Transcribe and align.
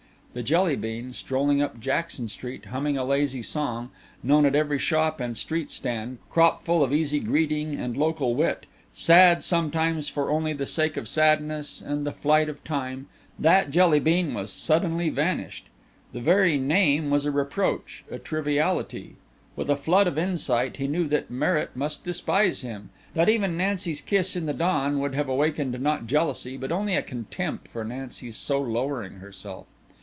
The 0.33 0.43
Jelly 0.43 0.77
bean 0.77 1.11
strolling 1.11 1.61
up 1.61 1.77
Jackson 1.77 2.29
Street 2.29 2.67
humming 2.67 2.97
a 2.97 3.03
lazy 3.03 3.41
song, 3.41 3.89
known 4.23 4.45
at 4.45 4.55
every 4.55 4.79
shop 4.79 5.19
and 5.19 5.35
street 5.35 5.69
stand, 5.69 6.19
cropful 6.31 6.81
of 6.85 6.93
easy 6.93 7.19
greeting 7.19 7.75
and 7.77 7.97
local 7.97 8.33
wit, 8.33 8.65
sad 8.93 9.43
sometimes 9.43 10.07
for 10.07 10.29
only 10.31 10.53
the 10.53 10.65
sake 10.65 10.95
of 10.95 11.09
sadness 11.09 11.83
and 11.85 12.07
the 12.07 12.13
flight 12.13 12.47
of 12.47 12.63
time 12.63 13.07
that 13.37 13.71
Jelly 13.71 13.99
bean 13.99 14.33
was 14.33 14.53
suddenly 14.53 15.09
vanished. 15.09 15.65
The 16.13 16.21
very 16.21 16.57
name 16.57 17.09
was 17.09 17.25
a 17.25 17.31
reproach, 17.31 18.05
a 18.09 18.17
triviality. 18.17 19.17
With 19.57 19.69
a 19.69 19.75
flood 19.75 20.07
of 20.07 20.17
insight 20.17 20.77
he 20.77 20.87
knew 20.87 21.09
that 21.09 21.29
Merritt 21.29 21.75
must 21.75 22.05
despise 22.05 22.61
him, 22.61 22.89
that 23.15 23.27
even 23.27 23.57
Nancy's 23.57 23.99
kiss 23.99 24.37
in 24.37 24.45
the 24.45 24.53
dawn 24.53 25.01
would 25.01 25.13
have 25.13 25.27
awakened 25.27 25.77
not 25.81 26.07
jealousy 26.07 26.55
but 26.55 26.71
only 26.71 26.95
a 26.95 27.01
contempt 27.01 27.67
for 27.67 27.83
Nancy's 27.83 28.37
so 28.37 28.61
lowering 28.61 29.15
herself. 29.15 29.67